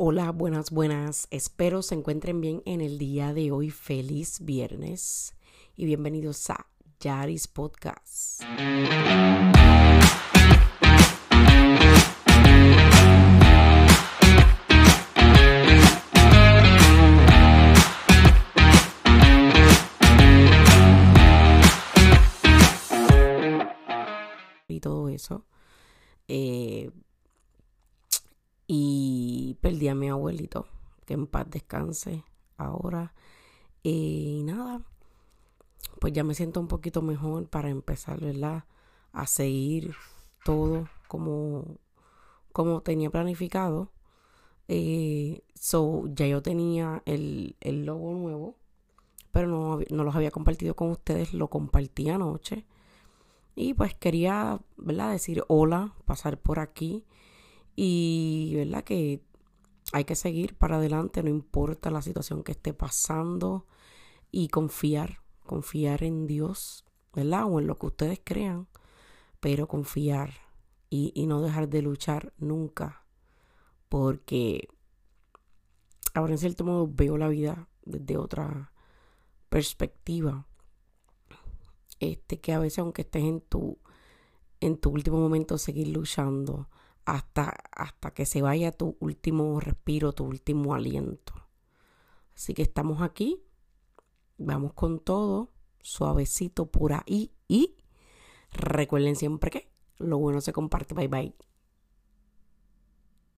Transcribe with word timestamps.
Hola, 0.00 0.30
buenas, 0.30 0.70
buenas. 0.70 1.26
Espero 1.32 1.82
se 1.82 1.96
encuentren 1.96 2.40
bien 2.40 2.62
en 2.66 2.80
el 2.80 2.98
día 2.98 3.34
de 3.34 3.50
hoy. 3.50 3.70
Feliz 3.70 4.38
viernes 4.44 5.34
y 5.74 5.86
bienvenidos 5.86 6.50
a 6.50 6.68
Yaris 7.00 7.48
Podcast. 7.48 8.44
Y 24.68 24.78
todo 24.78 25.08
eso. 25.08 25.44
Eh, 26.28 26.92
perdí 29.68 29.88
a 29.88 29.94
mi 29.94 30.08
abuelito, 30.08 30.66
que 31.04 31.12
en 31.12 31.26
paz 31.26 31.46
descanse 31.50 32.24
ahora. 32.56 33.12
Y 33.82 34.40
nada, 34.44 34.80
pues 36.00 36.14
ya 36.14 36.24
me 36.24 36.32
siento 36.32 36.58
un 36.58 36.68
poquito 36.68 37.02
mejor 37.02 37.48
para 37.48 37.68
empezar, 37.68 38.18
¿verdad? 38.18 38.64
A 39.12 39.26
seguir 39.26 39.94
todo 40.42 40.88
como, 41.06 41.76
como 42.52 42.80
tenía 42.80 43.10
planificado. 43.10 43.90
Eh, 44.68 45.42
so, 45.52 46.04
ya 46.14 46.26
yo 46.26 46.40
tenía 46.40 47.02
el, 47.04 47.54
el 47.60 47.84
logo 47.84 48.14
nuevo, 48.14 48.56
pero 49.32 49.48
no, 49.48 49.80
no 49.90 50.02
los 50.02 50.16
había 50.16 50.30
compartido 50.30 50.76
con 50.76 50.88
ustedes, 50.90 51.34
lo 51.34 51.48
compartí 51.48 52.08
anoche. 52.08 52.64
Y 53.54 53.74
pues 53.74 53.94
quería, 53.94 54.62
¿verdad? 54.78 55.12
Decir 55.12 55.44
hola, 55.48 55.92
pasar 56.06 56.38
por 56.38 56.58
aquí 56.58 57.04
y, 57.76 58.54
¿verdad? 58.56 58.82
Que 58.82 59.28
hay 59.92 60.04
que 60.04 60.14
seguir 60.14 60.56
para 60.56 60.76
adelante, 60.76 61.22
no 61.22 61.30
importa 61.30 61.90
la 61.90 62.02
situación 62.02 62.42
que 62.42 62.52
esté 62.52 62.74
pasando 62.74 63.66
y 64.30 64.48
confiar, 64.48 65.20
confiar 65.46 66.02
en 66.02 66.26
Dios, 66.26 66.84
¿verdad? 67.14 67.44
O 67.46 67.58
en 67.58 67.66
lo 67.66 67.78
que 67.78 67.86
ustedes 67.86 68.20
crean, 68.22 68.68
pero 69.40 69.66
confiar 69.66 70.32
y, 70.90 71.26
no 71.26 71.40
dejar 71.40 71.68
de 71.68 71.82
luchar 71.82 72.32
nunca, 72.38 73.04
porque 73.88 74.68
ahora 76.14 76.32
en 76.32 76.38
cierto 76.38 76.64
modo 76.64 76.88
veo 76.90 77.16
la 77.16 77.28
vida 77.28 77.68
desde 77.84 78.16
otra 78.16 78.72
perspectiva. 79.48 80.46
Este 82.00 82.40
que 82.40 82.52
a 82.52 82.58
veces 82.58 82.78
aunque 82.78 83.02
estés 83.02 83.24
en 83.24 83.40
tu 83.40 83.78
en 84.60 84.76
tu 84.76 84.90
último 84.90 85.18
momento 85.18 85.56
seguir 85.58 85.88
luchando 85.88 86.68
hasta 87.08 87.54
hasta 87.72 88.12
que 88.12 88.26
se 88.26 88.42
vaya 88.42 88.70
tu 88.70 88.98
último 89.00 89.60
respiro, 89.60 90.12
tu 90.12 90.24
último 90.24 90.74
aliento. 90.74 91.32
Así 92.34 92.52
que 92.52 92.62
estamos 92.62 93.00
aquí. 93.00 93.42
Vamos 94.36 94.74
con 94.74 95.00
todo, 95.00 95.50
suavecito 95.80 96.70
por 96.70 96.92
ahí 96.92 97.32
y 97.48 97.76
recuerden 98.52 99.16
siempre 99.16 99.50
que 99.50 99.72
lo 99.98 100.18
bueno 100.18 100.40
se 100.40 100.52
comparte. 100.52 100.94
Bye 100.94 101.08
bye. 101.08 101.34